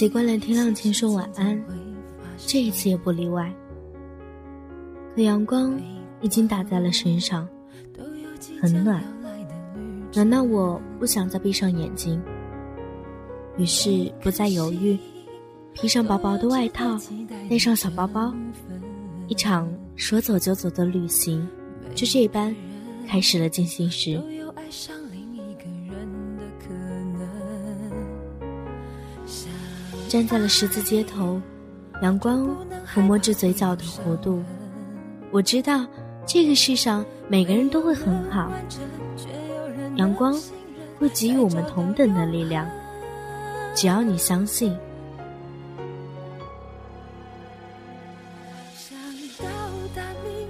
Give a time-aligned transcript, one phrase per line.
[0.00, 1.62] 习惯了听浪琴说晚安，
[2.38, 3.54] 这一次也不例外。
[5.14, 5.78] 可阳光
[6.22, 7.46] 已经打在了身上，
[8.62, 9.04] 很暖。
[10.14, 12.18] 难道我不想再闭上眼睛？
[13.58, 14.98] 于是不再犹豫，
[15.74, 16.98] 披上薄薄的外套，
[17.50, 18.34] 带上小包包，
[19.28, 21.46] 一场说走就走的旅行，
[21.94, 22.56] 就这般
[23.06, 24.18] 开始了进行时。
[30.10, 31.40] 站在了十字街头，
[32.02, 32.44] 阳光
[32.84, 34.42] 抚摸着嘴角的弧度。
[35.30, 35.86] 我知道，
[36.26, 38.50] 这个世上每个人都会很好。
[39.94, 40.36] 阳光
[40.98, 42.68] 会给予我们同等的力量，
[43.76, 44.76] 只要你相信。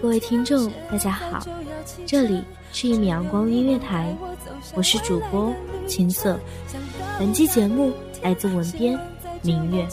[0.00, 1.44] 各位听众，大家好，
[2.06, 4.16] 这里是一米阳光音乐台，
[4.76, 5.52] 我是主播
[5.88, 6.38] 青色。
[7.18, 7.92] 本期节目
[8.22, 8.96] 来自文编。
[9.42, 9.86] 明月。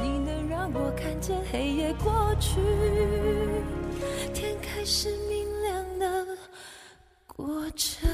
[0.00, 2.60] 你能让我看见黑夜过去
[4.32, 6.26] 天开始明亮的
[7.26, 8.08] 过程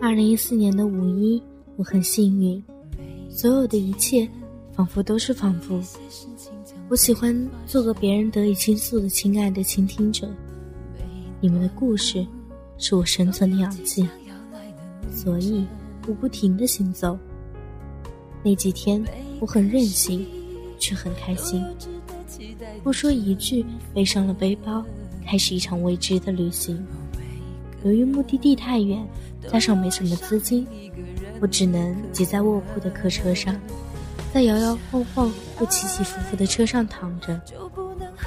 [0.00, 1.42] 二零一四年的五一
[1.76, 2.62] 我很幸运
[3.28, 4.26] 所有的一切
[4.74, 5.80] 仿佛都是仿佛
[6.88, 10.28] 我喜欢做个别人得以倾诉的亲爱的倾听者，
[11.40, 12.26] 你们的故事
[12.78, 14.08] 是我生存的氧气，
[15.10, 15.66] 所以
[16.06, 17.18] 我不停的行走。
[18.42, 19.02] 那几天
[19.40, 20.26] 我很任性，
[20.78, 21.64] 却很开心。
[22.82, 24.84] 不说一句，背上了背包，
[25.24, 26.84] 开始一场未知的旅行。
[27.84, 29.06] 由于目的地太远，
[29.50, 30.66] 加上没什么资金，
[31.40, 33.58] 我只能挤在卧铺的客车上。
[34.32, 37.38] 在摇摇晃晃又起起伏伏的车上躺着，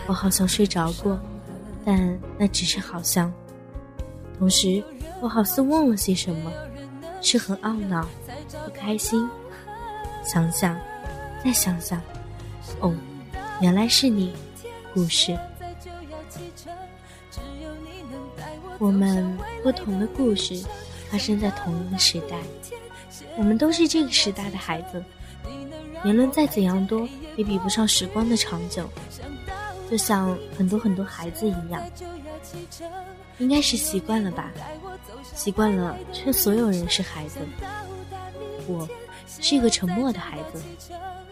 [0.07, 1.19] 我好像睡着过，
[1.83, 3.31] 但那只是好像。
[4.37, 4.83] 同时，
[5.19, 6.51] 我好似忘了些什么，
[7.21, 8.07] 是很懊恼、
[8.65, 9.27] 不开心。
[10.23, 10.79] 想想，
[11.43, 12.01] 再想想，
[12.79, 12.93] 哦，
[13.59, 14.33] 原来是你。
[14.93, 15.37] 故事，
[18.77, 20.57] 我们不同的故事
[21.09, 22.37] 发生在同一个时代，
[23.35, 25.03] 我们都是这个时代的孩子。
[26.03, 28.87] 言论再怎样多，也比不上时光的长久。
[29.89, 31.81] 就像很多很多孩子一样，
[33.37, 34.51] 应该是习惯了吧？
[35.35, 37.39] 习惯了，却所有人是孩子。
[38.67, 38.87] 我
[39.27, 40.61] 是一个沉默的孩子，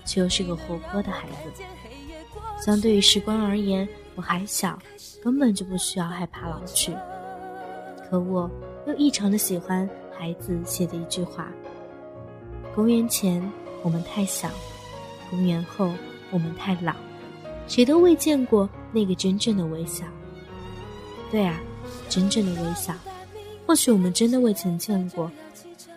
[0.06, 1.64] 却又是个活泼的孩子。
[2.64, 4.78] 相对于时光而言，我还小，
[5.24, 6.96] 根本就不需要害怕老去。
[8.08, 8.50] 可我
[8.86, 11.48] 又异常的喜欢孩子写的一句话：
[12.76, 13.42] 公元前。
[13.84, 14.50] 我们太小，
[15.30, 15.92] 公元后
[16.32, 16.96] 我们太老，
[17.68, 20.06] 谁都未见过那个真正的微笑。
[21.30, 21.60] 对啊，
[22.10, 22.96] 真正的微笑，
[23.68, 25.30] 或许我们真的未曾见过，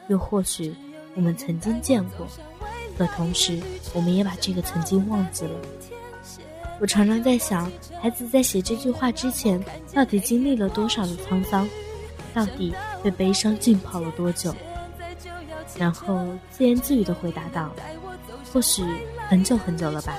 [0.08, 0.74] 又或许
[1.14, 2.26] 我们曾经见过，
[2.98, 3.60] 可同时
[3.94, 5.60] 我们也把这个曾经忘记了。
[6.80, 7.70] 我常常在想，
[8.02, 9.62] 孩子在写这句话之前，
[9.94, 11.66] 到底经历了多少的沧桑，
[12.34, 14.54] 到底被悲伤浸泡了多久？
[15.78, 17.74] 然后自言自语的回答道
[18.52, 18.82] ：“或许
[19.28, 20.16] 很久很久了吧，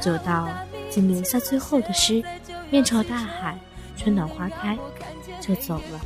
[0.00, 0.48] 久到
[0.90, 2.22] 仅留下最后的诗，
[2.70, 3.58] 面朝大海，
[3.96, 4.78] 春暖花开，
[5.40, 6.00] 就走了。”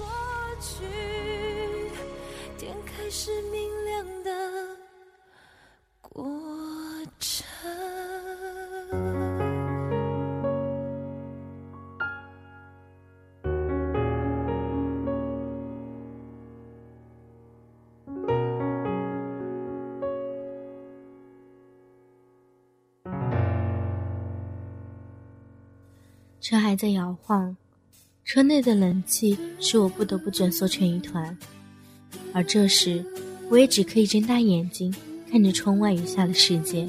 [3.09, 4.31] 是明亮的
[6.03, 6.29] 过
[7.21, 7.47] 程。
[26.49, 27.57] 车还在摇晃，
[28.25, 31.37] 车内的冷气使我不得不蜷缩成一团，
[32.33, 33.05] 而这时，
[33.51, 34.95] 我也只可以睁大眼睛
[35.29, 36.89] 看着窗外雨下的世界。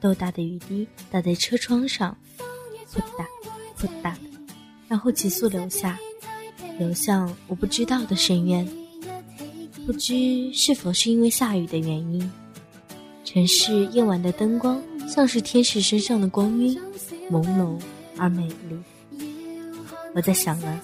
[0.00, 2.16] 豆大的雨滴打在车窗上，
[2.92, 3.26] 扑嗒
[3.76, 4.14] 扑嗒，
[4.86, 5.98] 然后急速流下，
[6.78, 8.64] 流向我不知道的深渊。
[9.84, 12.30] 不知是否是因为下雨的原因，
[13.24, 16.80] 城市夜晚的灯光像是天使身上的光晕，
[17.28, 17.76] 朦胧。
[18.20, 18.78] 而美丽。
[20.14, 20.80] 我在想了，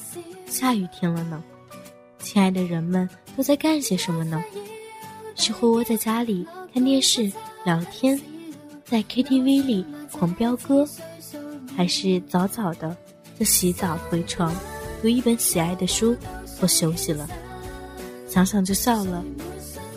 [0.47, 1.43] 下雨天了呢，
[2.19, 4.43] 亲爱的人们都在干些什么呢？
[5.35, 7.31] 是会窝在家里看电视
[7.65, 8.19] 聊天，
[8.85, 10.89] 在 KTV 里狂飙歌，
[11.77, 12.97] 还是早早的
[13.39, 14.55] 就洗澡回床，
[15.03, 16.17] 读一本喜爱的书
[16.59, 17.29] 或休息了？
[18.29, 19.23] 想想就笑了。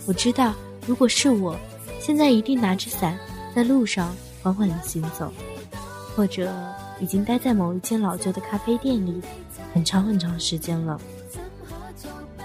[0.06, 0.54] 我知道，
[0.86, 1.56] 如果是我，
[2.02, 3.18] 现在一定拿着伞
[3.56, 5.32] 在路上缓缓的行走，
[6.16, 6.52] 或者。
[7.00, 9.22] 已经待在某一间老旧的咖啡店里，
[9.74, 11.00] 很长很长时间了。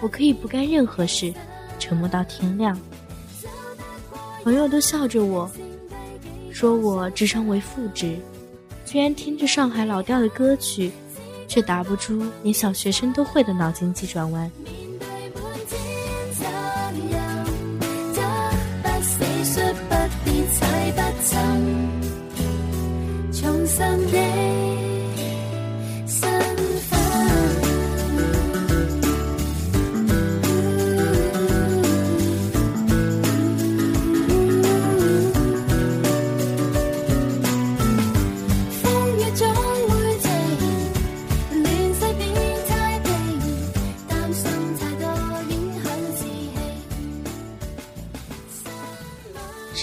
[0.00, 1.32] 我可以不干任何事，
[1.78, 2.78] 沉默到天亮。
[4.42, 5.50] 朋友都笑着我，
[6.52, 8.16] 说我智商为负值，
[8.84, 10.92] 居然听着上海老调的歌曲，
[11.48, 14.50] 却答不出连小学生都会的脑筋急转弯。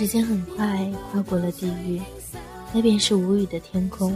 [0.02, 2.02] 时间很快跨过了地狱，
[2.74, 4.16] 那便是无语的天空。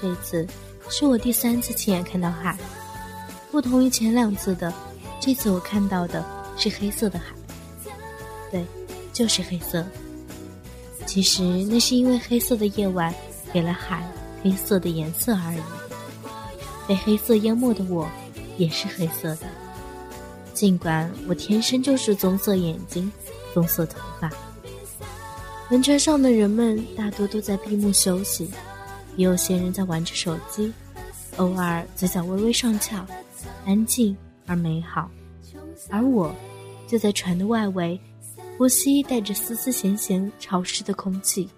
[0.00, 0.46] 这次
[0.88, 2.56] 是我第三次亲眼看到海，
[3.50, 4.72] 不同于前两次的，
[5.20, 6.24] 这次我看到的
[6.56, 7.34] 是黑色的海。
[8.50, 8.64] 对，
[9.12, 9.84] 就是黑色。
[11.06, 13.14] 其实那是因为黑色的夜晚
[13.52, 14.06] 给了海
[14.42, 15.60] 黑色的颜色而已。
[16.86, 18.08] 被黑色淹没的我，
[18.58, 19.46] 也是黑色的。
[20.52, 23.10] 尽管我天生就是棕色眼睛、
[23.52, 24.30] 棕色头发。
[25.68, 28.48] 轮船上的人们大多都在闭目休息，
[29.16, 30.72] 也有些人在玩着手机，
[31.38, 33.04] 偶尔嘴角微微上翘，
[33.64, 34.16] 安静
[34.46, 35.10] 而美好。
[35.90, 36.32] 而我，
[36.86, 38.00] 就在船的外围，
[38.56, 41.48] 呼吸带着丝丝咸咸潮湿的空气，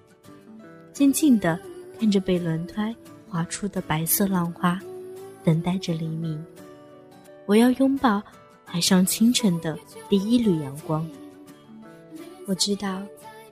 [0.95, 1.61] 静静地
[2.01, 2.97] 看着被轮胎
[3.29, 4.81] 划出的白色浪花，
[5.45, 6.43] 等待着黎明。
[7.45, 8.23] 我要拥抱
[8.65, 9.79] 海上清晨的
[10.09, 11.07] 第一缕阳光。
[12.47, 13.03] 我知道。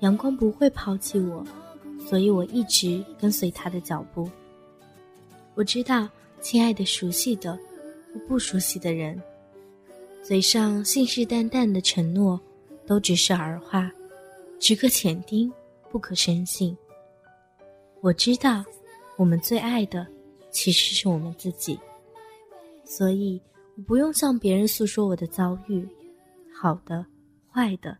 [0.01, 1.45] 阳光不会抛弃我，
[1.99, 4.29] 所以我一直跟随他的脚步。
[5.55, 6.09] 我知道，
[6.41, 7.59] 亲爱的、熟悉的
[8.13, 9.21] 或不熟悉的人，
[10.23, 12.39] 嘴上信誓旦旦的承诺，
[12.87, 13.91] 都只是儿话，
[14.61, 15.51] 只可浅听，
[15.91, 16.77] 不可深信。
[18.03, 18.63] 我知道，
[19.17, 20.07] 我们最爱的
[20.51, 21.79] 其实是我们自己，
[22.85, 23.41] 所以
[23.77, 25.89] 我不用向别人诉说我的遭遇，
[26.55, 27.05] 好的、
[27.51, 27.97] 坏的、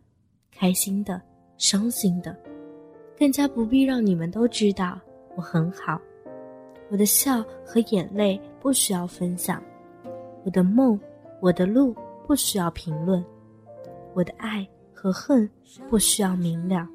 [0.51, 1.19] 开心的。
[1.57, 2.35] 伤心的，
[3.17, 4.99] 更加不必让你们都知道
[5.35, 5.99] 我很好。
[6.89, 9.61] 我的笑和眼泪不需要分享，
[10.45, 10.99] 我的梦，
[11.41, 11.95] 我的路
[12.25, 13.23] 不需要评论，
[14.13, 15.49] 我的爱和恨
[15.89, 16.87] 不需要明了。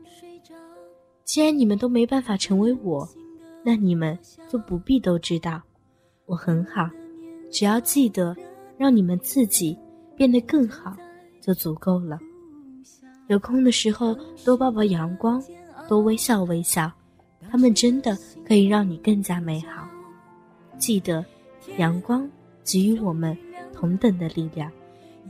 [1.24, 3.08] 既然你们都没办法成为我，
[3.62, 5.60] 那你们就不必都知道
[6.26, 6.88] 我很好。
[7.50, 8.34] 只要记得
[8.78, 9.78] 让你们自己
[10.16, 10.96] 变得更好，
[11.40, 12.18] 就足够了。
[13.28, 15.42] 有空的时候多抱抱阳光，
[15.88, 16.90] 多微笑微笑，
[17.50, 19.88] 他们真的可以让你更加美好。
[20.78, 21.24] 记得，
[21.78, 22.28] 阳光
[22.64, 23.36] 给予我们
[23.72, 24.70] 同等的力量，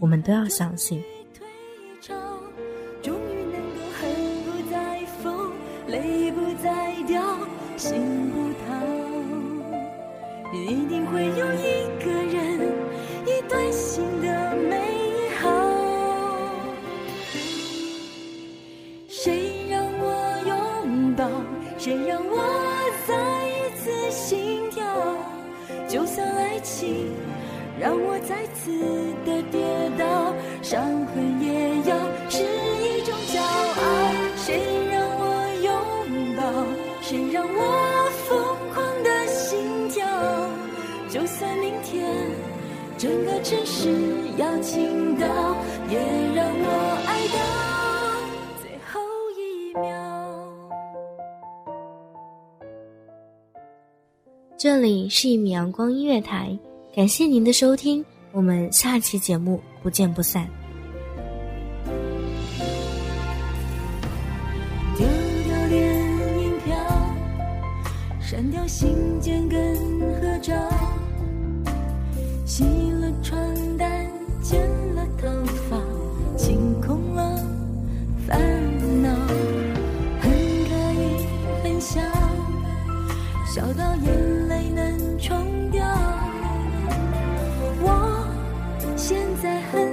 [0.00, 1.02] 我们都要相信。
[3.02, 4.10] 终于能够恨
[4.44, 5.50] 不再疯，
[5.86, 7.22] 泪不再掉，
[7.76, 7.92] 心
[8.30, 8.74] 不逃，
[43.82, 43.90] 个城市
[44.38, 45.26] 要倾倒，
[45.90, 45.98] 也
[46.34, 46.66] 让我
[47.06, 47.34] 爱到
[48.60, 49.00] 最后
[49.36, 49.82] 一秒。
[54.56, 56.56] 这里是一米阳光音乐台，
[56.94, 60.48] 感谢您的收听，我们下期节目不见不散。
[64.96, 65.04] 丢
[65.48, 65.82] 掉脸
[66.38, 66.76] 银票，
[68.20, 69.74] 删掉信件跟
[70.20, 70.54] 合照，
[72.46, 72.62] 洗
[73.00, 73.38] 了床
[73.76, 74.08] 单，
[74.40, 74.60] 剪
[74.94, 75.28] 了头
[75.68, 75.76] 发，
[76.36, 77.36] 清空了
[78.26, 78.40] 烦
[79.02, 79.10] 恼，
[80.20, 81.26] 很可以，
[81.62, 82.00] 很笑，
[83.46, 85.84] 笑到眼泪能冲掉。
[87.84, 88.26] 我
[88.96, 89.91] 现在很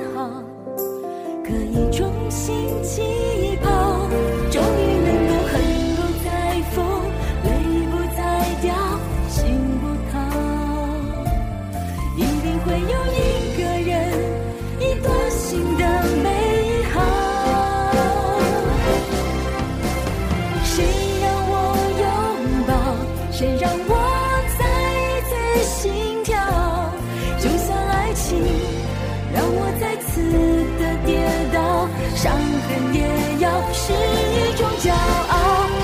[31.10, 31.18] 跌
[31.52, 33.02] 倒，伤痕也
[33.40, 35.34] 要是一种骄傲。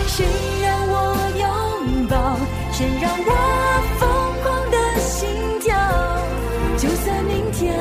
[0.06, 0.24] 谁
[0.62, 0.94] 让我
[1.40, 2.16] 拥抱，
[2.72, 3.32] 谁让我
[3.98, 4.04] 疯
[4.44, 5.28] 狂的心
[5.62, 5.74] 跳，
[6.78, 7.74] 就算明天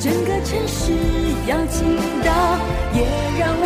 [0.00, 0.92] 整个城市
[1.46, 1.84] 要倾
[2.24, 2.32] 倒，
[2.94, 3.04] 也
[3.38, 3.64] 让我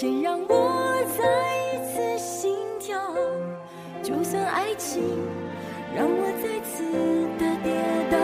[0.00, 1.24] 谁让我再
[1.74, 2.96] 一次心跳，
[4.00, 5.02] 就算爱情
[5.92, 6.84] 让我再次
[7.36, 7.74] 的跌
[8.08, 8.16] 倒，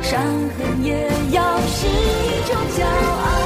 [0.00, 0.18] 伤
[0.56, 3.37] 痕也要是一种骄傲。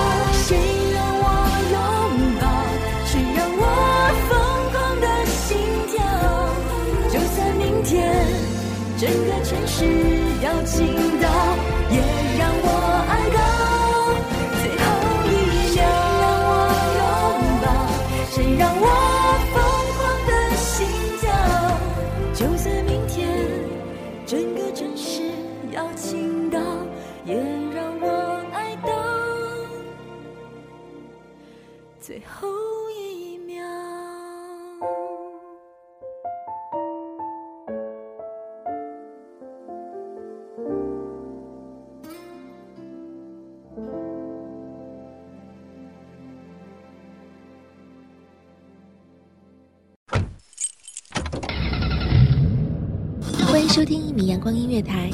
[53.72, 55.10] 收听一米阳光音乐台，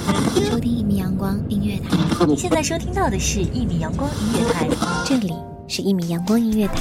[0.50, 4.68] 收听一米阳光音乐台，你现在收听到的是《一米阳光音乐台》，
[5.08, 5.32] 这里
[5.68, 6.74] 是一米阳光音乐台。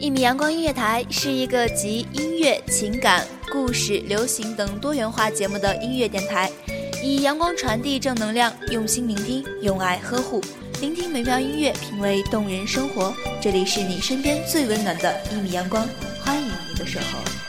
[0.00, 6.50] 一米阳光音乐台是一个集音乐、情感、故事、流行等多元化节目的音乐电台，
[7.04, 10.42] 以阳光传递正能量，用心聆听，用爱呵护，
[10.80, 13.14] 聆听美妙音乐，品味动人生活。
[13.40, 15.86] 这里是你身边最温暖的一米阳光，
[16.24, 17.43] 欢迎你的守候。